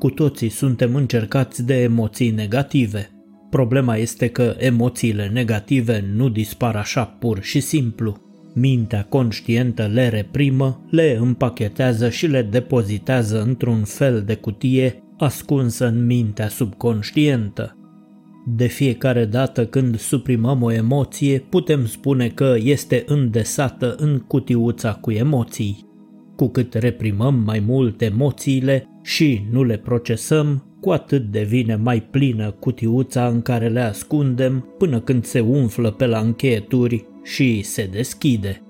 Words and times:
Cu 0.00 0.10
toții 0.10 0.48
suntem 0.48 0.94
încercați 0.94 1.64
de 1.64 1.82
emoții 1.82 2.30
negative. 2.30 3.10
Problema 3.50 3.96
este 3.96 4.28
că 4.28 4.54
emoțiile 4.58 5.30
negative 5.32 6.04
nu 6.14 6.28
dispar 6.28 6.76
așa 6.76 7.04
pur 7.04 7.42
și 7.42 7.60
simplu. 7.60 8.16
Mintea 8.54 9.06
conștientă 9.08 9.86
le 9.92 10.08
reprimă, 10.08 10.86
le 10.90 11.16
împachetează 11.20 12.08
și 12.08 12.26
le 12.26 12.42
depozitează 12.42 13.42
într-un 13.42 13.84
fel 13.84 14.22
de 14.26 14.34
cutie 14.34 15.02
ascunsă 15.18 15.86
în 15.86 16.06
mintea 16.06 16.48
subconștientă. 16.48 17.76
De 18.46 18.66
fiecare 18.66 19.24
dată 19.24 19.66
când 19.66 19.98
suprimăm 19.98 20.62
o 20.62 20.72
emoție, 20.72 21.38
putem 21.38 21.86
spune 21.86 22.28
că 22.28 22.56
este 22.62 23.02
îndesată 23.06 23.94
în 23.98 24.18
cutiuța 24.18 24.92
cu 24.92 25.10
emoții. 25.10 25.89
Cu 26.40 26.48
cât 26.48 26.74
reprimăm 26.74 27.42
mai 27.44 27.62
mult 27.66 28.00
emoțiile 28.00 28.88
și 29.02 29.46
nu 29.50 29.64
le 29.64 29.76
procesăm, 29.76 30.64
cu 30.80 30.90
atât 30.90 31.30
devine 31.30 31.76
mai 31.76 32.02
plină 32.02 32.50
cutiuța 32.50 33.28
în 33.28 33.42
care 33.42 33.68
le 33.68 33.80
ascundem 33.80 34.74
până 34.78 35.00
când 35.00 35.24
se 35.24 35.40
umflă 35.40 35.90
pe 35.90 36.06
la 36.06 36.18
încheieturi 36.18 37.06
și 37.22 37.62
se 37.62 37.88
deschide. 37.92 38.62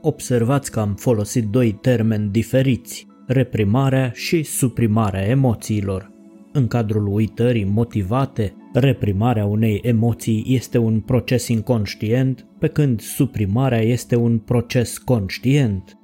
Observați 0.00 0.70
că 0.70 0.80
am 0.80 0.94
folosit 0.94 1.44
doi 1.44 1.72
termeni 1.72 2.30
diferiți, 2.30 3.06
reprimarea 3.26 4.12
și 4.14 4.42
suprimarea 4.42 5.26
emoțiilor. 5.26 6.10
În 6.52 6.66
cadrul 6.66 7.06
uitării 7.06 7.64
motivate, 7.64 8.54
reprimarea 8.72 9.44
unei 9.44 9.80
emoții 9.82 10.44
este 10.48 10.78
un 10.78 11.00
proces 11.00 11.48
inconștient, 11.48 12.46
pe 12.58 12.68
când 12.68 13.00
suprimarea 13.00 13.80
este 13.82 14.16
un 14.16 14.38
proces 14.38 14.98
conștient. 14.98 15.96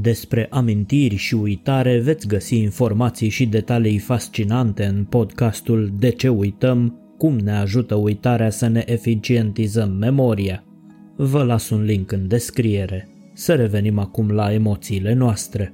Despre 0.00 0.46
amintiri 0.50 1.14
și 1.14 1.34
uitare 1.34 1.98
veți 1.98 2.26
găsi 2.26 2.56
informații 2.56 3.28
și 3.28 3.46
detalii 3.46 3.98
fascinante 3.98 4.84
în 4.84 5.04
podcastul 5.04 5.92
De 5.98 6.10
ce 6.10 6.28
uităm, 6.28 7.00
cum 7.18 7.38
ne 7.38 7.52
ajută 7.52 7.94
uitarea 7.94 8.50
să 8.50 8.68
ne 8.68 8.82
eficientizăm 8.86 9.92
memoria. 9.92 10.64
Vă 11.16 11.42
las 11.42 11.70
un 11.70 11.82
link 11.82 12.12
în 12.12 12.28
descriere. 12.28 13.08
Să 13.34 13.54
revenim 13.54 13.98
acum 13.98 14.30
la 14.30 14.52
emoțiile 14.52 15.14
noastre. 15.14 15.72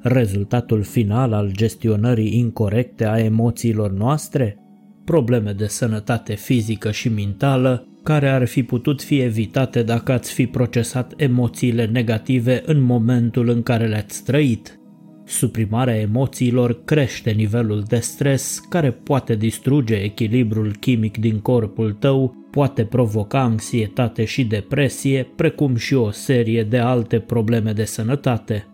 Rezultatul 0.00 0.82
final 0.82 1.32
al 1.32 1.50
gestionării 1.52 2.38
incorrecte 2.38 3.06
a 3.06 3.18
emoțiilor 3.18 3.92
noastre? 3.92 4.58
Probleme 5.04 5.52
de 5.52 5.66
sănătate 5.66 6.34
fizică 6.34 6.90
și 6.90 7.08
mentală 7.08 7.86
care 8.04 8.28
ar 8.28 8.46
fi 8.46 8.62
putut 8.62 9.02
fi 9.02 9.20
evitate 9.20 9.82
dacă 9.82 10.12
ați 10.12 10.32
fi 10.32 10.46
procesat 10.46 11.12
emoțiile 11.16 11.86
negative 11.86 12.62
în 12.66 12.82
momentul 12.82 13.48
în 13.48 13.62
care 13.62 13.86
le-ați 13.86 14.24
trăit. 14.24 14.78
Suprimarea 15.26 16.00
emoțiilor 16.00 16.84
crește 16.84 17.30
nivelul 17.30 17.84
de 17.88 17.98
stres 17.98 18.58
care 18.68 18.90
poate 18.90 19.34
distruge 19.34 19.94
echilibrul 19.94 20.76
chimic 20.80 21.18
din 21.18 21.38
corpul 21.38 21.92
tău, 21.92 22.34
poate 22.50 22.84
provoca 22.84 23.40
anxietate 23.40 24.24
și 24.24 24.44
depresie, 24.44 25.32
precum 25.36 25.76
și 25.76 25.94
o 25.94 26.10
serie 26.10 26.62
de 26.62 26.78
alte 26.78 27.18
probleme 27.18 27.72
de 27.72 27.84
sănătate. 27.84 28.66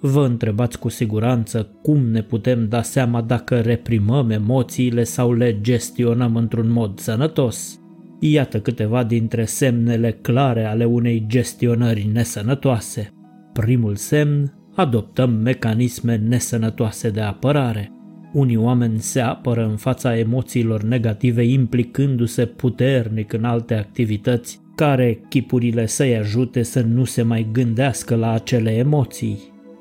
Vă 0.00 0.24
întrebați 0.24 0.78
cu 0.78 0.88
siguranță 0.88 1.70
cum 1.82 2.06
ne 2.10 2.22
putem 2.22 2.68
da 2.68 2.82
seama 2.82 3.22
dacă 3.22 3.60
reprimăm 3.60 4.30
emoțiile 4.30 5.04
sau 5.04 5.32
le 5.32 5.60
gestionăm 5.60 6.36
într-un 6.36 6.70
mod 6.70 6.98
sănătos. 6.98 7.79
Iată 8.22 8.60
câteva 8.60 9.04
dintre 9.04 9.44
semnele 9.44 10.18
clare 10.20 10.64
ale 10.64 10.84
unei 10.84 11.24
gestionări 11.26 12.10
nesănătoase. 12.12 13.12
Primul 13.52 13.96
semn, 13.96 14.52
adoptăm 14.74 15.30
mecanisme 15.30 16.16
nesănătoase 16.16 17.10
de 17.10 17.20
apărare. 17.20 17.92
Unii 18.32 18.56
oameni 18.56 18.98
se 18.98 19.20
apără 19.20 19.66
în 19.70 19.76
fața 19.76 20.18
emoțiilor 20.18 20.82
negative 20.82 21.42
implicându-se 21.42 22.46
puternic 22.46 23.32
în 23.32 23.44
alte 23.44 23.74
activități 23.74 24.60
care 24.74 25.20
chipurile 25.28 25.86
să-i 25.86 26.16
ajute 26.16 26.62
să 26.62 26.80
nu 26.80 27.04
se 27.04 27.22
mai 27.22 27.48
gândească 27.52 28.14
la 28.14 28.32
acele 28.32 28.70
emoții. 28.70 29.38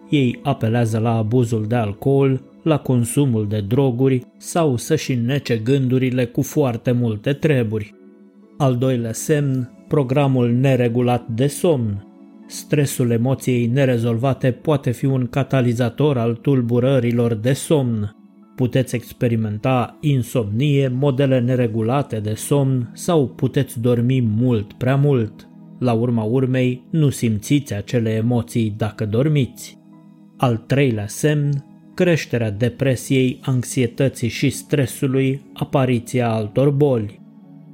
Ei 0.10 0.40
apelează 0.44 0.98
la 0.98 1.16
abuzul 1.16 1.66
de 1.68 1.76
alcool, 1.76 2.42
la 2.64 2.78
consumul 2.78 3.48
de 3.48 3.62
droguri 3.68 4.26
sau 4.38 4.76
să-și 4.76 5.16
nece 5.16 5.58
gândurile 5.58 6.26
cu 6.26 6.42
foarte 6.42 6.92
multe 6.92 7.34
treburi. 7.34 7.94
Al 8.62 8.78
doilea 8.78 9.14
semn, 9.14 9.70
programul 9.88 10.52
neregulat 10.52 11.28
de 11.28 11.48
somn. 11.48 12.08
Stresul 12.48 13.12
emoției 13.12 13.66
nerezolvate 13.66 14.52
poate 14.52 14.92
fi 14.92 15.06
un 15.06 15.28
catalizator 15.28 16.18
al 16.18 16.36
tulburărilor 16.36 17.34
de 17.34 17.54
somn. 17.54 18.16
Puteți 18.56 18.96
experimenta 18.96 19.98
insomnie, 20.02 20.88
modele 20.88 21.40
neregulate 21.40 22.20
de 22.20 22.34
somn 22.34 22.92
sau 22.94 23.28
puteți 23.28 23.80
dormi 23.80 24.22
mult 24.22 24.74
prea 24.74 24.96
mult. 24.96 25.48
La 25.80 25.94
urma 25.94 26.24
urmei, 26.24 26.88
nu 26.92 27.10
simțiți 27.10 27.74
acele 27.74 28.10
emoții 28.10 28.74
dacă 28.78 29.06
dormiți. 29.06 29.78
Al 30.38 30.58
treilea 30.58 31.08
semn, 31.08 31.66
creșterea 31.94 32.52
depresiei, 32.52 33.40
anxietății 33.42 34.30
și 34.30 34.50
stresului, 34.50 35.42
apariția 35.54 36.32
altor 36.32 36.70
boli. 36.70 37.20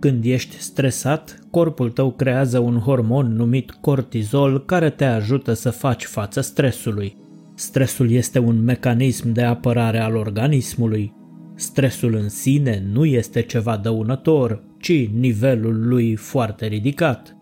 Când 0.06 0.26
ești 0.26 0.56
stresat, 0.60 1.40
corpul 1.52 1.90
tău 1.90 2.12
creează 2.12 2.60
un 2.60 2.78
hormon 2.78 3.36
numit 3.36 3.72
cortizol 3.72 4.66
care 4.66 4.90
te 4.90 5.06
ajută 5.06 5.54
să 5.54 5.70
faci 5.70 6.04
față 6.04 6.42
stresului. 6.42 7.18
Stresul 7.56 8.12
este 8.12 8.40
un 8.40 8.64
mecanism 8.64 9.32
de 9.32 9.42
apărare 9.44 10.00
al 10.00 10.16
organismului. 10.16 11.14
Stresul 11.56 12.16
în 12.16 12.30
sine 12.30 12.84
nu 12.92 13.06
este 13.06 13.42
ceva 13.42 13.78
dăunător, 13.78 14.64
ci 14.80 15.08
nivelul 15.08 15.88
lui 15.88 16.16
foarte 16.16 16.66
ridicat. 16.66 17.38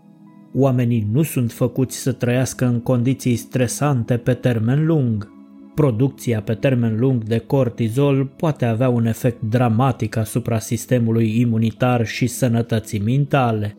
Oamenii 0.53 1.07
nu 1.11 1.21
sunt 1.23 1.51
făcuți 1.51 1.97
să 1.97 2.11
trăiască 2.11 2.65
în 2.65 2.79
condiții 2.79 3.35
stresante 3.35 4.17
pe 4.17 4.33
termen 4.33 4.85
lung. 4.85 5.32
Producția 5.75 6.41
pe 6.41 6.53
termen 6.53 6.99
lung 6.99 7.23
de 7.23 7.37
cortizol 7.37 8.25
poate 8.25 8.65
avea 8.65 8.89
un 8.89 9.05
efect 9.05 9.41
dramatic 9.41 10.15
asupra 10.15 10.59
sistemului 10.59 11.39
imunitar 11.39 12.05
și 12.05 12.27
sănătății 12.27 12.99
mentale. 12.99 13.77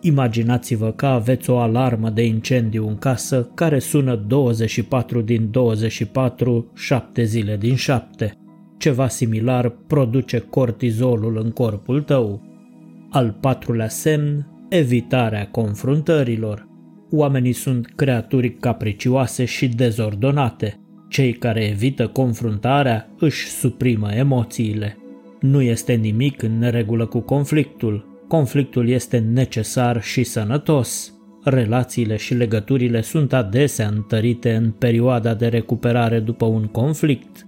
Imaginați-vă 0.00 0.92
că 0.92 1.06
aveți 1.06 1.50
o 1.50 1.58
alarmă 1.58 2.10
de 2.10 2.24
incendiu 2.26 2.88
în 2.88 2.96
casă 2.96 3.50
care 3.54 3.78
sună 3.78 4.16
24 4.16 5.20
din 5.20 5.50
24, 5.50 6.70
7 6.74 7.24
zile 7.24 7.56
din 7.56 7.74
7. 7.74 8.32
Ceva 8.78 9.08
similar 9.08 9.68
produce 9.86 10.38
cortizolul 10.38 11.40
în 11.44 11.50
corpul 11.50 12.02
tău. 12.02 12.42
Al 13.10 13.36
patrulea 13.40 13.88
semn, 13.88 14.46
evitarea 14.68 15.48
confruntărilor. 15.48 16.68
Oamenii 17.10 17.52
sunt 17.52 17.92
creaturi 17.96 18.54
capricioase 18.54 19.44
și 19.44 19.68
dezordonate. 19.68 20.78
Cei 21.14 21.32
care 21.32 21.64
evită 21.64 22.08
confruntarea 22.08 23.10
își 23.18 23.46
suprimă 23.48 24.12
emoțiile. 24.12 24.98
Nu 25.40 25.62
este 25.62 25.92
nimic 25.92 26.42
în 26.42 26.58
neregulă 26.58 27.06
cu 27.06 27.20
conflictul. 27.20 28.24
Conflictul 28.28 28.88
este 28.88 29.18
necesar 29.18 30.02
și 30.02 30.24
sănătos. 30.24 31.14
Relațiile 31.44 32.16
și 32.16 32.34
legăturile 32.34 33.00
sunt 33.00 33.32
adesea 33.32 33.88
întărite 33.88 34.54
în 34.54 34.70
perioada 34.70 35.34
de 35.34 35.46
recuperare 35.46 36.20
după 36.20 36.44
un 36.44 36.64
conflict. 36.64 37.46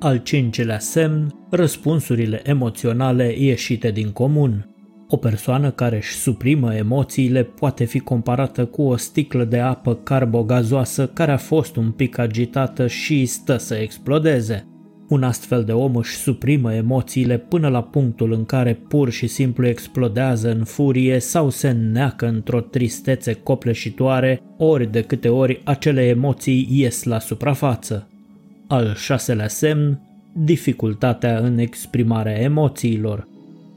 Al 0.00 0.16
cincilea 0.16 0.78
semn, 0.78 1.46
răspunsurile 1.50 2.40
emoționale 2.44 3.34
ieșite 3.38 3.90
din 3.90 4.10
comun. 4.10 4.71
O 5.14 5.16
persoană 5.16 5.70
care 5.70 5.96
își 5.96 6.14
suprimă 6.14 6.74
emoțiile 6.74 7.42
poate 7.42 7.84
fi 7.84 7.98
comparată 7.98 8.64
cu 8.64 8.82
o 8.82 8.96
sticlă 8.96 9.44
de 9.44 9.58
apă 9.58 9.94
carbogazoasă 9.94 11.06
care 11.06 11.32
a 11.32 11.36
fost 11.36 11.76
un 11.76 11.90
pic 11.90 12.18
agitată 12.18 12.86
și 12.86 13.26
stă 13.26 13.56
să 13.56 13.74
explodeze. 13.74 14.66
Un 15.08 15.22
astfel 15.22 15.64
de 15.64 15.72
om 15.72 15.96
își 15.96 16.16
suprimă 16.16 16.74
emoțiile 16.74 17.38
până 17.38 17.68
la 17.68 17.82
punctul 17.82 18.32
în 18.32 18.44
care 18.44 18.74
pur 18.88 19.10
și 19.10 19.26
simplu 19.26 19.66
explodează 19.66 20.50
în 20.50 20.64
furie 20.64 21.18
sau 21.18 21.50
se 21.50 21.70
neacă 21.70 22.26
într-o 22.26 22.60
tristețe 22.60 23.32
copleșitoare, 23.32 24.42
ori 24.58 24.92
de 24.92 25.02
câte 25.02 25.28
ori 25.28 25.60
acele 25.64 26.06
emoții 26.06 26.68
ies 26.70 27.02
la 27.02 27.18
suprafață. 27.18 28.08
Al 28.66 28.94
șaselea 28.94 29.48
semn, 29.48 30.00
dificultatea 30.32 31.38
în 31.38 31.58
exprimarea 31.58 32.40
emoțiilor. 32.40 33.30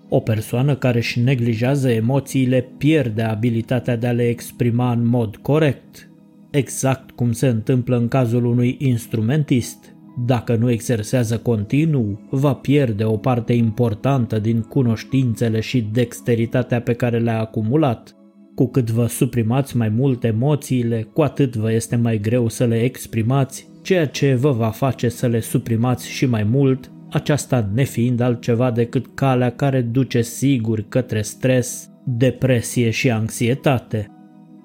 O 0.10 0.20
persoană 0.20 0.76
care 0.76 0.98
își 0.98 1.20
neglijează 1.20 1.90
emoțiile 1.90 2.68
pierde 2.78 3.22
abilitatea 3.22 3.96
de 3.96 4.08
a 4.08 4.12
le 4.12 4.28
exprima 4.28 4.92
în 4.92 5.06
mod 5.06 5.36
corect, 5.36 6.10
exact 6.52 7.12
cum 7.12 7.32
se 7.32 7.48
întâmplă 7.48 7.98
în 7.98 8.08
cazul 8.08 8.46
unui 8.46 8.76
instrumentist. 8.80 9.96
Dacă 10.26 10.56
nu 10.56 10.72
exersează 10.72 11.38
continuu, 11.38 12.28
va 12.30 12.54
pierde 12.54 13.04
o 13.04 13.18
parte 13.18 13.54
importantă 13.54 14.40
din 14.40 14.62
cunoștințele 14.62 15.60
și 15.60 15.88
dexteritatea 15.92 16.82
pe 16.82 16.94
care 16.94 17.20
le-a 17.20 17.40
acumulat. 17.40 18.16
Cu 18.56 18.68
cât 18.68 18.92
vă 18.92 19.06
suprimați 19.06 19.78
mai 19.78 19.90
mult 19.90 20.24
emoțiile, 20.24 21.08
cu 21.14 21.22
atât 21.22 21.56
vă 21.56 21.72
este 21.72 21.96
mai 21.96 22.20
greu 22.20 22.48
să 22.48 22.66
le 22.66 22.82
exprimați, 22.84 23.68
ceea 23.82 24.08
ce 24.08 24.36
vă 24.36 24.52
va 24.52 24.70
face 24.70 25.10
să 25.10 25.28
le 25.28 25.40
suprimați 25.40 26.10
și 26.10 26.26
mai 26.26 26.44
mult 26.44 26.92
aceasta 27.16 27.70
nefiind 27.74 28.20
altceva 28.20 28.72
decât 28.72 29.06
calea 29.14 29.50
care 29.50 29.82
duce 29.82 30.22
sigur 30.22 30.86
către 30.90 31.22
stres, 31.22 31.90
depresie 32.06 32.90
și 32.90 33.12
anxietate. 33.12 34.08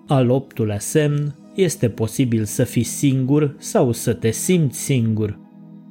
Al 0.07 0.31
optulea 0.31 0.79
semn 0.79 1.35
este 1.55 1.89
posibil 1.89 2.45
să 2.45 2.65
fii 2.65 2.83
singur 2.83 3.55
sau 3.59 3.93
să 3.93 4.13
te 4.13 4.31
simți 4.31 4.79
singur. 4.79 5.39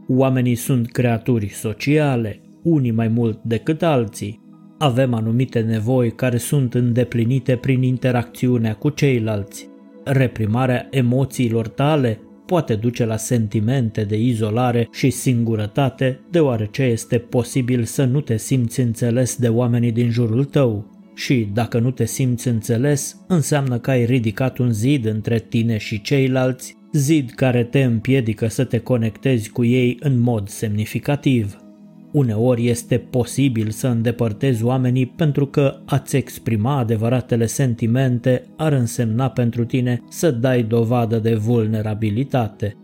Oamenii 0.08 0.56
sunt 0.56 0.92
creaturi 0.92 1.48
sociale, 1.48 2.42
unii 2.64 2.92
mai 2.92 3.08
mult 3.08 3.40
decât 3.44 3.84
alții. 3.84 4.42
Avem 4.78 5.14
anumite 5.14 5.60
nevoi 5.60 6.12
care 6.12 6.38
sunt 6.38 6.74
îndeplinite 6.74 7.56
prin 7.56 7.84
interacțiunea 7.84 8.74
cu 8.74 8.90
ceilalți. 8.90 9.70
Reprimarea 10.04 10.88
emoțiilor 10.92 11.68
tale 11.68 12.20
poate 12.50 12.76
duce 12.76 13.06
la 13.06 13.18
sentimente 13.18 14.04
de 14.04 14.18
izolare 14.18 14.88
și 14.92 15.10
singurătate, 15.10 16.20
deoarece 16.32 16.84
este 16.84 17.18
posibil 17.18 17.84
să 17.84 18.04
nu 18.04 18.22
te 18.22 18.38
simți 18.38 18.80
înțeles 18.80 19.36
de 19.36 19.48
oamenii 19.48 19.92
din 19.92 20.10
jurul 20.10 20.46
tău. 20.46 20.86
Și 21.16 21.50
dacă 21.54 21.80
nu 21.80 21.92
te 21.92 22.06
simți 22.06 22.48
înțeles, 22.48 23.18
înseamnă 23.28 23.78
că 23.78 23.92
ai 23.92 24.06
ridicat 24.06 24.58
un 24.58 24.72
zid 24.72 25.06
între 25.06 25.40
tine 25.40 25.78
și 25.78 26.02
ceilalți, 26.02 26.78
zid 26.94 27.32
care 27.32 27.64
te 27.64 27.84
împiedică 27.84 28.48
să 28.48 28.64
te 28.64 28.80
conectezi 28.80 29.50
cu 29.50 29.66
ei 29.66 29.98
în 30.00 30.20
mod 30.20 30.48
semnificativ. 30.48 31.69
Uneori 32.12 32.68
este 32.68 32.98
posibil 32.98 33.70
să 33.70 33.88
îndepărtezi 33.88 34.64
oamenii 34.64 35.06
pentru 35.06 35.46
că 35.46 35.80
a-ți 35.86 36.16
exprima 36.16 36.78
adevăratele 36.78 37.46
sentimente 37.46 38.44
ar 38.58 38.72
însemna 38.72 39.30
pentru 39.30 39.66
tine 39.66 40.04
să 40.10 40.32
dai 40.32 40.64
dovadă 40.64 41.18
de 41.20 41.36
vulnerabilitate. 41.36 42.76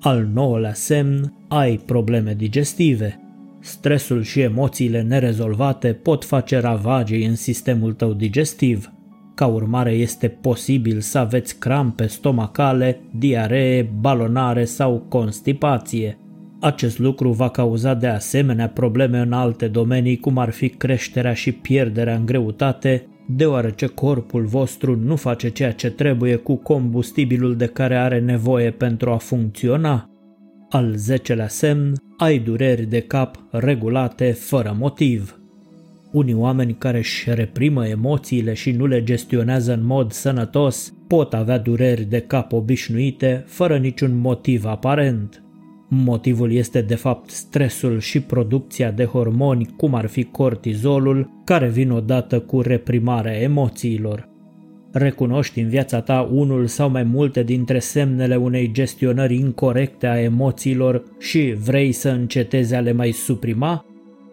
Al 0.00 0.28
nouălea 0.32 0.72
semn, 0.72 1.32
ai 1.48 1.80
probleme 1.86 2.34
digestive. 2.34 3.20
Stresul 3.60 4.22
și 4.22 4.40
emoțiile 4.40 5.02
nerezolvate 5.02 5.92
pot 5.92 6.24
face 6.24 6.58
ravagii 6.58 7.24
în 7.24 7.34
sistemul 7.34 7.92
tău 7.92 8.12
digestiv. 8.12 8.92
Ca 9.34 9.46
urmare 9.46 9.90
este 9.90 10.28
posibil 10.28 11.00
să 11.00 11.18
aveți 11.18 11.58
crampe 11.58 12.06
stomacale, 12.06 13.00
diaree, 13.18 13.90
balonare 14.00 14.64
sau 14.64 15.06
constipație. 15.08 16.18
Acest 16.60 16.98
lucru 16.98 17.32
va 17.32 17.48
cauza 17.48 17.94
de 17.94 18.06
asemenea 18.06 18.68
probleme 18.68 19.18
în 19.18 19.32
alte 19.32 19.68
domenii, 19.68 20.16
cum 20.16 20.38
ar 20.38 20.50
fi 20.50 20.68
creșterea 20.68 21.34
și 21.34 21.52
pierderea 21.52 22.14
în 22.14 22.26
greutate, 22.26 23.06
deoarece 23.28 23.86
corpul 23.86 24.44
vostru 24.44 24.96
nu 24.96 25.16
face 25.16 25.48
ceea 25.48 25.72
ce 25.72 25.90
trebuie 25.90 26.36
cu 26.36 26.56
combustibilul 26.56 27.56
de 27.56 27.66
care 27.66 27.96
are 27.96 28.20
nevoie 28.20 28.70
pentru 28.70 29.10
a 29.10 29.16
funcționa. 29.16 30.10
Al 30.70 30.92
zecelea 30.96 31.48
semn, 31.48 31.92
ai 32.16 32.38
dureri 32.38 32.82
de 32.82 33.00
cap 33.00 33.36
regulate 33.50 34.32
fără 34.32 34.76
motiv. 34.78 35.40
Unii 36.12 36.34
oameni 36.34 36.74
care 36.74 36.98
își 36.98 37.30
reprimă 37.34 37.86
emoțiile 37.86 38.54
și 38.54 38.70
nu 38.70 38.86
le 38.86 39.02
gestionează 39.02 39.72
în 39.72 39.84
mod 39.84 40.12
sănătos 40.12 40.92
pot 41.08 41.34
avea 41.34 41.58
dureri 41.58 42.04
de 42.04 42.20
cap 42.20 42.52
obișnuite 42.52 43.44
fără 43.46 43.76
niciun 43.76 44.16
motiv 44.16 44.64
aparent. 44.64 45.42
Motivul 45.90 46.52
este 46.52 46.80
de 46.80 46.94
fapt 46.94 47.30
stresul 47.30 47.98
și 47.98 48.20
producția 48.20 48.90
de 48.90 49.04
hormoni, 49.04 49.68
cum 49.76 49.94
ar 49.94 50.06
fi 50.06 50.24
cortizolul, 50.24 51.30
care 51.44 51.68
vin 51.68 51.90
odată 51.90 52.40
cu 52.40 52.60
reprimarea 52.60 53.40
emoțiilor. 53.40 54.28
Recunoști 54.92 55.60
în 55.60 55.68
viața 55.68 56.00
ta 56.00 56.28
unul 56.32 56.66
sau 56.66 56.90
mai 56.90 57.02
multe 57.02 57.42
dintre 57.42 57.78
semnele 57.78 58.36
unei 58.36 58.72
gestionări 58.72 59.34
incorrecte 59.34 60.06
a 60.06 60.20
emoțiilor 60.20 61.02
și 61.18 61.54
vrei 61.64 61.92
să 61.92 62.08
încetezi 62.08 62.74
a 62.74 62.80
le 62.80 62.92
mai 62.92 63.10
suprima? 63.10 63.84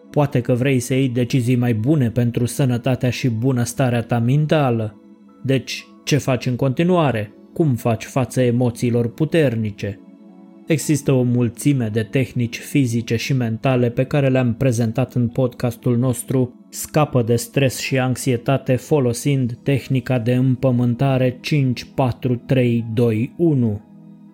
Poate 0.09 0.41
că 0.41 0.53
vrei 0.53 0.79
să 0.79 0.93
iei 0.93 1.09
decizii 1.09 1.55
mai 1.55 1.73
bune 1.73 2.09
pentru 2.09 2.45
sănătatea 2.45 3.09
și 3.09 3.29
bunăstarea 3.29 4.01
ta 4.01 4.19
mentală. 4.19 5.01
Deci, 5.43 5.85
ce 6.03 6.17
faci 6.17 6.45
în 6.45 6.55
continuare? 6.55 7.33
Cum 7.53 7.75
faci 7.75 8.03
față 8.03 8.41
emoțiilor 8.41 9.13
puternice? 9.13 9.99
Există 10.67 11.11
o 11.11 11.21
mulțime 11.21 11.89
de 11.93 12.03
tehnici 12.03 12.57
fizice 12.57 13.15
și 13.15 13.33
mentale 13.33 13.89
pe 13.89 14.03
care 14.03 14.29
le-am 14.29 14.53
prezentat 14.53 15.13
în 15.13 15.27
podcastul 15.27 15.97
nostru 15.97 16.67
Scapă 16.69 17.21
de 17.21 17.35
stres 17.35 17.79
și 17.79 17.99
anxietate 17.99 18.75
folosind 18.75 19.57
tehnica 19.63 20.19
de 20.19 20.33
împământare 20.33 21.37
54321. 21.41 23.81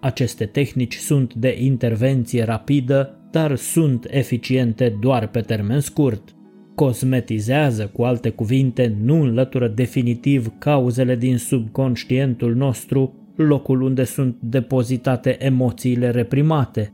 Aceste 0.02 0.46
tehnici 0.46 0.96
sunt 0.96 1.34
de 1.34 1.58
intervenție 1.60 2.44
rapidă, 2.44 3.28
dar 3.32 3.56
sunt 3.56 4.08
eficiente 4.10 4.98
doar 5.02 5.28
pe 5.28 5.42
termen 5.42 5.80
scurt. 5.80 6.36
Cosmetizează, 6.76 7.90
cu 7.94 8.04
alte 8.04 8.30
cuvinte, 8.30 8.96
nu 9.04 9.22
înlătură 9.22 9.68
definitiv 9.68 10.52
cauzele 10.60 11.16
din 11.16 11.38
subconștientul 11.38 12.56
nostru, 12.56 13.21
locul 13.48 13.82
unde 13.82 14.04
sunt 14.04 14.36
depozitate 14.40 15.46
emoțiile 15.46 16.10
reprimate. 16.10 16.92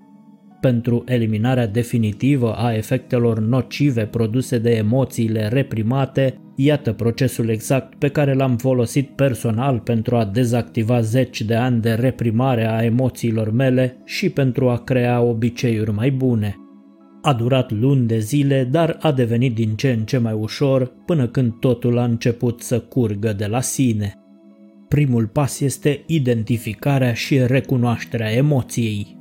Pentru 0.62 1.04
eliminarea 1.06 1.68
definitivă 1.68 2.54
a 2.54 2.74
efectelor 2.74 3.40
nocive 3.40 4.06
produse 4.06 4.58
de 4.58 4.70
emoțiile 4.70 5.48
reprimate, 5.48 6.38
iată 6.56 6.94
procesul 6.94 7.50
exact 7.50 7.96
pe 7.96 8.08
care 8.08 8.34
l-am 8.34 8.58
folosit 8.58 9.10
personal 9.10 9.80
pentru 9.80 10.16
a 10.16 10.26
dezactiva 10.26 11.02
zeci 11.02 11.42
de 11.42 11.56
ani 11.56 11.82
de 11.82 11.92
reprimare 11.94 12.68
a 12.68 12.84
emoțiilor 12.84 13.52
mele 13.52 13.98
și 14.06 14.30
pentru 14.30 14.70
a 14.70 14.78
crea 14.78 15.22
obiceiuri 15.22 15.92
mai 15.92 16.12
bune. 16.12 16.56
A 17.22 17.34
durat 17.34 17.72
luni 17.72 18.08
de 18.08 18.20
zile, 18.20 18.68
dar 18.72 18.98
a 19.02 19.12
devenit 19.12 19.56
din 19.56 19.76
ce 19.76 19.92
în 19.92 20.06
ce 20.06 20.18
mai 20.18 20.34
ușor 20.34 20.94
până 21.06 21.28
când 21.28 21.54
totul 21.60 21.98
a 21.98 22.04
început 22.04 22.62
să 22.62 22.80
curgă 22.80 23.34
de 23.34 23.46
la 23.46 23.62
sine. 23.62 24.14
Primul 24.88 25.28
pas 25.28 25.60
este 25.60 26.04
identificarea 26.06 27.14
și 27.14 27.46
recunoașterea 27.46 28.32
emoției. 28.32 29.18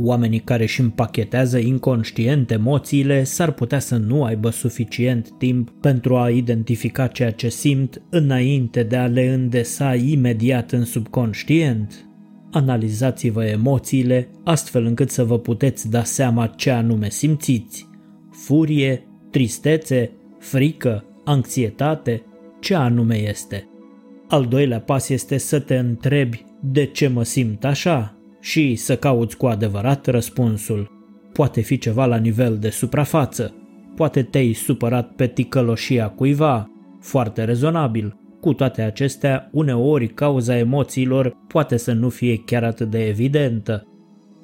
Oamenii 0.00 0.38
care 0.38 0.62
își 0.62 0.80
împachetează 0.80 1.58
inconștient 1.58 2.50
emoțiile 2.50 3.24
s-ar 3.24 3.52
putea 3.52 3.78
să 3.78 3.96
nu 3.96 4.24
aibă 4.24 4.50
suficient 4.50 5.28
timp 5.38 5.70
pentru 5.80 6.16
a 6.16 6.30
identifica 6.30 7.06
ceea 7.06 7.30
ce 7.30 7.48
simt 7.48 8.02
înainte 8.10 8.82
de 8.82 8.96
a 8.96 9.06
le 9.06 9.26
îndesa 9.26 9.94
imediat 9.94 10.72
în 10.72 10.84
subconștient. 10.84 12.08
Analizați-vă 12.52 13.44
emoțiile 13.44 14.28
astfel 14.44 14.84
încât 14.84 15.10
să 15.10 15.24
vă 15.24 15.38
puteți 15.38 15.90
da 15.90 16.04
seama 16.04 16.46
ce 16.46 16.70
anume 16.70 17.10
simțiți. 17.10 17.88
Furie, 18.30 19.02
tristețe, 19.30 20.10
frică, 20.38 21.04
anxietate, 21.24 22.22
ce 22.60 22.74
anume 22.74 23.28
este. 23.28 23.68
Al 24.28 24.46
doilea 24.46 24.80
pas 24.80 25.08
este 25.08 25.38
să 25.38 25.60
te 25.60 25.76
întrebi 25.76 26.44
de 26.60 26.84
ce 26.84 27.08
mă 27.08 27.22
simt 27.22 27.64
așa 27.64 28.16
și 28.40 28.74
să 28.74 28.96
cauți 28.96 29.36
cu 29.36 29.46
adevărat 29.46 30.06
răspunsul. 30.06 30.90
Poate 31.32 31.60
fi 31.60 31.78
ceva 31.78 32.06
la 32.06 32.16
nivel 32.16 32.58
de 32.58 32.68
suprafață, 32.68 33.54
poate 33.96 34.22
te-ai 34.22 34.52
supărat 34.52 35.12
pe 35.14 35.26
ticăloșia 35.26 36.08
cuiva, 36.08 36.70
foarte 37.00 37.44
rezonabil. 37.44 38.16
Cu 38.40 38.52
toate 38.52 38.82
acestea, 38.82 39.48
uneori 39.52 40.08
cauza 40.08 40.58
emoțiilor 40.58 41.36
poate 41.46 41.76
să 41.76 41.92
nu 41.92 42.08
fie 42.08 42.42
chiar 42.44 42.64
atât 42.64 42.90
de 42.90 43.06
evidentă. 43.06 43.86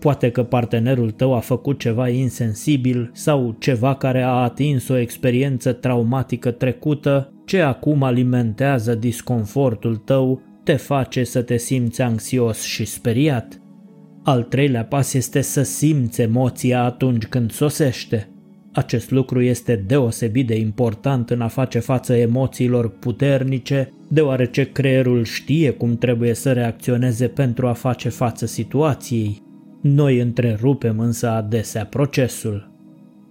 Poate 0.05 0.31
că 0.31 0.43
partenerul 0.43 1.11
tău 1.11 1.35
a 1.35 1.39
făcut 1.39 1.79
ceva 1.79 2.09
insensibil 2.09 3.11
sau 3.13 3.57
ceva 3.59 3.95
care 3.95 4.23
a 4.23 4.29
atins 4.29 4.89
o 4.89 4.97
experiență 4.97 5.73
traumatică 5.73 6.51
trecută 6.51 7.33
ce 7.45 7.61
acum 7.61 8.03
alimentează 8.03 8.95
disconfortul 8.95 9.97
tău 9.97 10.43
te 10.65 10.77
face 10.77 11.25
să 11.25 11.43
te 11.43 11.57
simți 11.57 12.03
anxios 12.03 12.63
și 12.63 12.85
speriat. 12.85 13.61
Al 14.23 14.43
treilea 14.43 14.85
pas 14.85 15.15
este 15.15 15.41
să 15.41 15.63
simți 15.63 16.21
emoția 16.21 16.83
atunci 16.83 17.27
când 17.27 17.51
sosește. 17.51 18.29
Acest 18.73 19.11
lucru 19.11 19.43
este 19.43 19.85
deosebit 19.87 20.47
de 20.47 20.57
important 20.57 21.31
în 21.31 21.41
a 21.41 21.49
face 21.49 21.79
față 21.79 22.15
emoțiilor 22.15 22.89
puternice, 22.99 23.93
deoarece 24.09 24.65
creierul 24.65 25.25
știe 25.25 25.71
cum 25.71 25.97
trebuie 25.97 26.35
să 26.35 26.53
reacționeze 26.53 27.27
pentru 27.27 27.67
a 27.67 27.73
face 27.73 28.09
față 28.09 28.47
situației. 28.47 29.43
Noi 29.87 30.19
întrerupem 30.19 30.99
însă 30.99 31.29
adesea 31.29 31.87
procesul. 31.87 32.71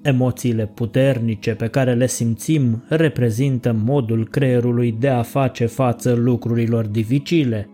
Emoțiile 0.02 0.66
puternice 0.66 1.54
pe 1.54 1.68
care 1.68 1.94
le 1.94 2.08
simțim 2.08 2.84
reprezintă 2.90 3.76
modul 3.84 4.28
creierului 4.28 4.96
de 5.00 5.08
a 5.08 5.22
face 5.22 5.66
față 5.66 6.14
lucrurilor 6.14 6.86
dificile. 6.86 7.70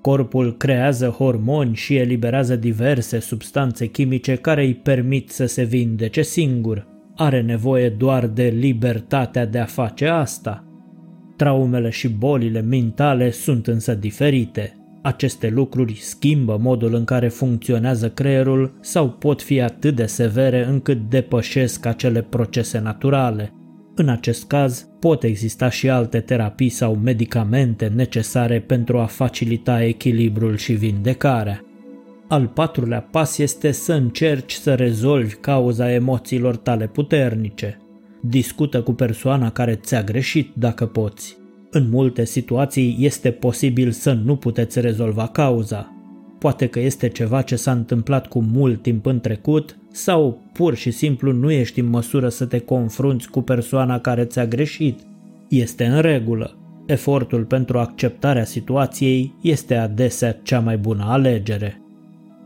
Corpul 0.00 0.56
creează 0.56 1.08
hormoni 1.08 1.74
și 1.74 1.96
eliberează 1.96 2.56
diverse 2.56 3.18
substanțe 3.18 3.86
chimice 3.86 4.34
care 4.34 4.64
îi 4.64 4.74
permit 4.74 5.30
să 5.30 5.46
se 5.46 5.62
vindece 5.62 6.22
singur. 6.22 6.86
Are 7.16 7.42
nevoie 7.42 7.88
doar 7.88 8.26
de 8.26 8.54
libertatea 8.58 9.46
de 9.46 9.58
a 9.58 9.64
face 9.64 10.06
asta. 10.06 10.64
Traumele 11.36 11.90
și 11.90 12.08
bolile 12.08 12.60
mentale 12.60 13.30
sunt 13.30 13.66
însă 13.66 13.94
diferite. 13.94 14.76
Aceste 15.06 15.48
lucruri 15.48 15.94
schimbă 15.94 16.58
modul 16.60 16.94
în 16.94 17.04
care 17.04 17.28
funcționează 17.28 18.10
creierul 18.10 18.72
sau 18.80 19.10
pot 19.10 19.42
fi 19.42 19.60
atât 19.60 19.94
de 19.94 20.06
severe 20.06 20.64
încât 20.64 20.98
depășesc 21.08 21.86
acele 21.86 22.22
procese 22.22 22.78
naturale. 22.78 23.52
În 23.94 24.08
acest 24.08 24.46
caz, 24.46 24.88
pot 25.00 25.22
exista 25.22 25.70
și 25.70 25.90
alte 25.90 26.20
terapii 26.20 26.68
sau 26.68 26.94
medicamente 26.94 27.92
necesare 27.94 28.60
pentru 28.60 28.98
a 28.98 29.04
facilita 29.04 29.82
echilibrul 29.82 30.56
și 30.56 30.72
vindecarea. 30.72 31.64
Al 32.28 32.46
patrulea 32.46 33.00
pas 33.00 33.38
este 33.38 33.70
să 33.70 33.92
încerci 33.92 34.52
să 34.52 34.74
rezolvi 34.74 35.34
cauza 35.34 35.92
emoțiilor 35.92 36.56
tale 36.56 36.86
puternice. 36.86 37.78
Discută 38.20 38.82
cu 38.82 38.92
persoana 38.92 39.50
care 39.50 39.74
ți-a 39.74 40.02
greșit 40.02 40.50
dacă 40.54 40.86
poți. 40.86 41.36
În 41.70 41.88
multe 41.90 42.24
situații 42.24 42.96
este 43.00 43.30
posibil 43.30 43.90
să 43.90 44.12
nu 44.12 44.36
puteți 44.36 44.80
rezolva 44.80 45.26
cauza. 45.26 45.90
Poate 46.38 46.66
că 46.66 46.80
este 46.80 47.08
ceva 47.08 47.42
ce 47.42 47.56
s-a 47.56 47.72
întâmplat 47.72 48.26
cu 48.26 48.42
mult 48.42 48.82
timp 48.82 49.06
în 49.06 49.20
trecut 49.20 49.78
sau 49.92 50.40
pur 50.52 50.74
și 50.74 50.90
simplu 50.90 51.32
nu 51.32 51.50
ești 51.50 51.80
în 51.80 51.86
măsură 51.86 52.28
să 52.28 52.44
te 52.44 52.58
confrunți 52.58 53.30
cu 53.30 53.40
persoana 53.40 54.00
care 54.00 54.24
ți-a 54.24 54.46
greșit. 54.46 55.00
Este 55.48 55.84
în 55.84 56.00
regulă. 56.00 56.56
Efortul 56.86 57.44
pentru 57.44 57.78
acceptarea 57.78 58.44
situației 58.44 59.34
este 59.40 59.74
adesea 59.74 60.32
cea 60.42 60.60
mai 60.60 60.78
bună 60.78 61.04
alegere. 61.06 61.80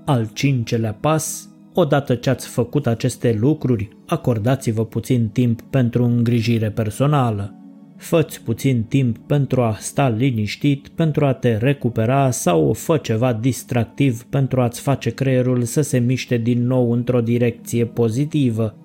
Al 0.05 0.31
cincelea 0.33 0.93
pas, 1.01 1.49
odată 1.75 2.15
ce 2.15 2.31
ați 2.31 2.49
făcut 2.49 2.87
aceste 2.87 3.37
lucruri, 3.41 3.89
acordați-vă 4.07 4.85
puțin 4.85 5.29
timp 5.29 5.63
pentru 5.63 6.05
îngrijire 6.05 6.71
personală. 6.71 7.60
Făți 8.01 8.43
puțin 8.43 8.83
timp 8.83 9.19
pentru 9.19 9.63
a 9.63 9.77
sta 9.79 10.09
liniștit, 10.09 10.89
pentru 10.89 11.25
a 11.25 11.33
te 11.33 11.57
recupera 11.57 12.31
sau 12.31 12.73
fă 12.73 12.97
ceva 12.97 13.33
distractiv 13.33 14.23
pentru 14.23 14.61
a-ți 14.61 14.81
face 14.81 15.11
creierul 15.11 15.63
să 15.63 15.81
se 15.81 15.99
miște 15.99 16.37
din 16.37 16.67
nou 16.67 16.93
într-o 16.93 17.21
direcție 17.21 17.85
pozitivă. 17.85 18.77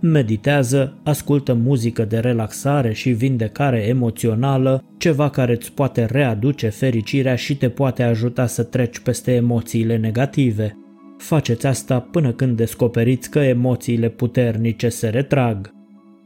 Meditează, 0.00 1.00
ascultă 1.02 1.54
muzică 1.54 2.04
de 2.04 2.18
relaxare 2.18 2.92
și 2.92 3.10
vindecare 3.10 3.86
emoțională, 3.86 4.84
ceva 4.98 5.30
care 5.30 5.52
îți 5.52 5.72
poate 5.72 6.04
readuce 6.04 6.68
fericirea 6.68 7.34
și 7.34 7.56
te 7.56 7.68
poate 7.68 8.02
ajuta 8.02 8.46
să 8.46 8.62
treci 8.62 8.98
peste 8.98 9.32
emoțiile 9.34 9.96
negative. 9.96 10.76
Faceți 11.18 11.66
asta 11.66 12.00
până 12.00 12.32
când 12.32 12.56
descoperiți 12.56 13.30
că 13.30 13.38
emoțiile 13.38 14.08
puternice 14.08 14.88
se 14.88 15.08
retrag. 15.08 15.73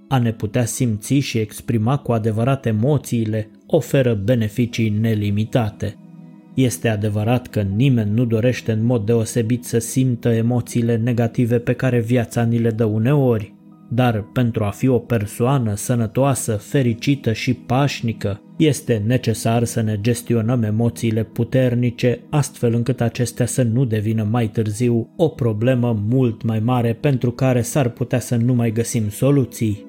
A 0.08 0.18
ne 0.18 0.32
putea 0.32 0.64
simți 0.64 1.14
și 1.14 1.38
exprima 1.38 1.96
cu 1.96 2.12
adevărat 2.12 2.66
emoțiile 2.66 3.50
oferă 3.66 4.14
beneficii 4.14 4.88
nelimitate. 4.88 5.96
Este 6.54 6.88
adevărat 6.88 7.46
că 7.46 7.60
nimeni 7.60 8.10
nu 8.10 8.24
dorește 8.24 8.72
în 8.72 8.84
mod 8.84 9.06
deosebit 9.06 9.64
să 9.64 9.78
simtă 9.78 10.28
emoțiile 10.28 10.96
negative 10.96 11.58
pe 11.58 11.72
care 11.72 12.00
viața 12.00 12.42
ni 12.42 12.58
le 12.58 12.70
dă 12.70 12.84
uneori, 12.84 13.54
dar 13.90 14.24
pentru 14.32 14.64
a 14.64 14.70
fi 14.70 14.88
o 14.88 14.98
persoană 14.98 15.74
sănătoasă, 15.74 16.52
fericită 16.52 17.32
și 17.32 17.54
pașnică, 17.54 18.40
este 18.56 19.02
necesar 19.06 19.64
să 19.64 19.80
ne 19.80 19.98
gestionăm 20.00 20.62
emoțiile 20.62 21.24
puternice 21.24 22.20
astfel 22.30 22.74
încât 22.74 23.00
acestea 23.00 23.46
să 23.46 23.62
nu 23.62 23.84
devină 23.84 24.26
mai 24.30 24.48
târziu 24.48 25.12
o 25.16 25.28
problemă 25.28 26.02
mult 26.08 26.42
mai 26.42 26.60
mare 26.60 26.92
pentru 26.92 27.30
care 27.30 27.62
s-ar 27.62 27.88
putea 27.88 28.20
să 28.20 28.36
nu 28.36 28.54
mai 28.54 28.72
găsim 28.72 29.08
soluții. 29.08 29.87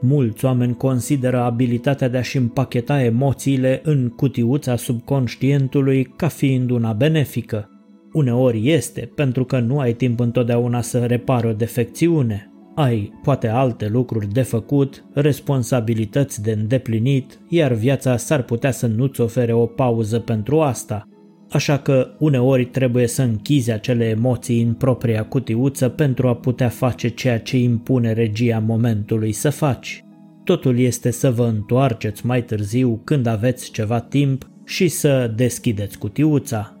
Mulți 0.00 0.44
oameni 0.44 0.76
consideră 0.76 1.40
abilitatea 1.40 2.08
de 2.08 2.18
a-și 2.18 2.36
împacheta 2.36 3.02
emoțiile 3.02 3.80
în 3.84 4.08
cutiuța 4.08 4.76
subconștientului 4.76 6.04
ca 6.16 6.28
fiind 6.28 6.70
una 6.70 6.92
benefică. 6.92 7.70
Uneori 8.12 8.70
este, 8.70 9.10
pentru 9.14 9.44
că 9.44 9.58
nu 9.58 9.78
ai 9.78 9.92
timp 9.92 10.20
întotdeauna 10.20 10.80
să 10.80 11.06
repari 11.06 11.46
o 11.46 11.52
defecțiune, 11.52 12.52
ai 12.74 13.12
poate 13.22 13.48
alte 13.48 13.88
lucruri 13.88 14.32
de 14.32 14.42
făcut, 14.42 15.04
responsabilități 15.12 16.42
de 16.42 16.50
îndeplinit, 16.50 17.40
iar 17.48 17.72
viața 17.72 18.16
s-ar 18.16 18.42
putea 18.42 18.70
să 18.70 18.86
nu-ți 18.86 19.20
ofere 19.20 19.52
o 19.52 19.66
pauză 19.66 20.18
pentru 20.18 20.60
asta. 20.60 21.08
Așa 21.50 21.78
că 21.78 22.10
uneori 22.18 22.64
trebuie 22.64 23.06
să 23.06 23.22
închizi 23.22 23.70
acele 23.70 24.04
emoții 24.04 24.62
în 24.62 24.74
propria 24.74 25.24
cutiuță 25.24 25.88
pentru 25.88 26.28
a 26.28 26.34
putea 26.34 26.68
face 26.68 27.08
ceea 27.08 27.40
ce 27.40 27.58
impune 27.58 28.12
regia 28.12 28.58
momentului 28.58 29.32
să 29.32 29.50
faci. 29.50 30.04
Totul 30.44 30.78
este 30.78 31.10
să 31.10 31.30
vă 31.30 31.44
întoarceți 31.44 32.26
mai 32.26 32.44
târziu 32.44 33.00
când 33.04 33.26
aveți 33.26 33.70
ceva 33.70 34.00
timp 34.00 34.48
și 34.64 34.88
să 34.88 35.32
deschideți 35.36 35.98
cutiuța, 35.98 36.72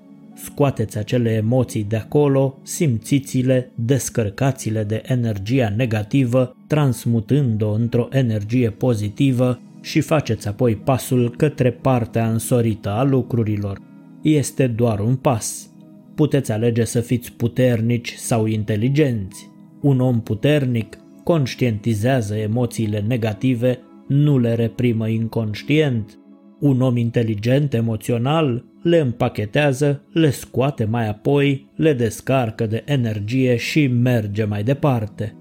Scoateți 0.44 0.98
acele 0.98 1.30
emoții 1.30 1.84
de 1.84 1.96
acolo, 1.96 2.58
simțiți-le, 2.62 3.70
descărcați-le 3.74 4.82
de 4.82 5.02
energia 5.06 5.72
negativă, 5.76 6.56
transmutând-o 6.66 7.70
într-o 7.70 8.08
energie 8.10 8.70
pozitivă 8.70 9.60
și 9.80 10.00
faceți 10.00 10.48
apoi 10.48 10.76
pasul 10.76 11.34
către 11.36 11.70
partea 11.70 12.30
însorită 12.30 12.90
a 12.90 13.02
lucrurilor. 13.02 13.87
Este 14.22 14.66
doar 14.66 15.00
un 15.00 15.16
pas. 15.16 15.70
Puteți 16.14 16.52
alege 16.52 16.84
să 16.84 17.00
fiți 17.00 17.32
puternici 17.32 18.14
sau 18.14 18.46
inteligenți. 18.46 19.50
Un 19.80 20.00
om 20.00 20.20
puternic 20.20 20.98
conștientizează 21.24 22.34
emoțiile 22.34 23.04
negative, 23.08 23.78
nu 24.08 24.38
le 24.38 24.54
reprimă 24.54 25.08
inconștient. 25.08 26.18
Un 26.60 26.80
om 26.80 26.96
inteligent 26.96 27.74
emoțional 27.74 28.64
le 28.82 28.98
împachetează, 28.98 30.02
le 30.12 30.30
scoate 30.30 30.84
mai 30.84 31.08
apoi, 31.08 31.70
le 31.76 31.92
descarcă 31.92 32.66
de 32.66 32.82
energie 32.86 33.56
și 33.56 33.86
merge 33.86 34.44
mai 34.44 34.62
departe. 34.62 35.36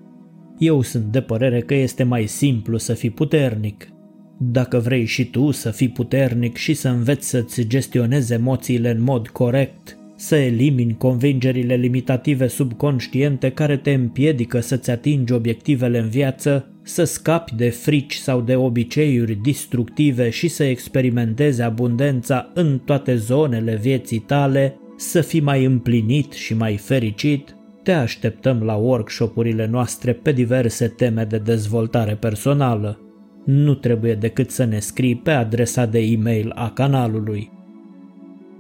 Eu 0.58 0.82
sunt 0.82 1.04
de 1.04 1.22
părere 1.22 1.62
că 1.62 1.74
este 1.74 2.04
mai 2.04 2.26
simplu 2.26 2.78
să 2.78 2.94
fii 2.94 3.10
puternic. 3.10 3.88
Dacă 4.38 4.78
vrei 4.80 5.06
și 5.06 5.26
tu 5.26 5.52
să 5.52 5.72
fii 5.72 5.90
puternic 5.90 6.58
și 6.58 6.74
să 6.74 6.90
înveți 6.90 7.30
să-ți 7.30 7.68
gestionezi 7.68 8.34
emoțiile 8.34 8.90
în 8.90 9.02
mod 9.02 9.28
corect, 9.28 9.98
să 10.16 10.36
elimini 10.36 10.98
convingerile 10.98 11.76
limitative 11.76 12.48
subconștiente 12.48 13.50
care 13.50 13.78
te 13.78 13.92
împiedică 13.92 14.60
să-ți 14.60 14.90
atingi 14.90 15.34
obiectivele 15.34 16.00
în 16.00 16.10
viață, 16.10 16.68
să 16.82 17.04
scapi 17.04 17.56
de 17.56 17.70
frici 17.70 18.16
sau 18.16 18.42
de 18.42 18.56
obiceiuri 18.56 19.40
destructive 19.44 20.30
și 20.30 20.48
să 20.48 20.64
experimentezi 20.64 21.62
abundența 21.62 22.52
în 22.54 22.80
toate 22.86 23.16
zonele 23.16 23.76
vieții 23.82 24.20
tale, 24.20 24.80
să 24.98 25.22
fii 25.22 25.42
mai 25.42 25.66
împlinit 25.66 26.32
și 26.32 26.54
mai 26.54 26.78
fericit, 26.78 27.56
te 27.84 27.92
așteptăm 27.92 28.64
la 28.64 28.76
workshopurile 28.76 29.68
noastre 29.68 30.14
pe 30.14 30.32
diverse 30.32 30.88
teme 30.88 31.24
de 31.24 31.38
dezvoltare 31.38 32.14
personală. 32.14 33.07
Nu 33.48 33.74
trebuie 33.74 34.16
decât 34.16 34.50
să 34.50 34.64
ne 34.64 34.80
scrii 34.80 35.16
pe 35.16 35.32
adresa 35.32 35.86
de 35.86 36.00
e-mail 36.00 36.52
a 36.56 36.72
canalului. 36.72 37.52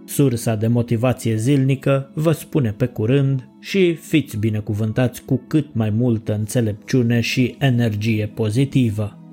Sursa 0.05 0.55
de 0.55 0.67
motivație 0.67 1.35
zilnică 1.35 2.11
vă 2.13 2.31
spune 2.31 2.71
pe 2.71 2.85
curând 2.85 3.49
și 3.59 3.93
fiți 3.93 4.37
binecuvântați 4.37 5.25
cu 5.25 5.41
cât 5.47 5.73
mai 5.73 5.89
multă 5.89 6.33
înțelepciune 6.33 7.19
și 7.19 7.55
energie 7.59 8.31
pozitivă. 8.33 9.26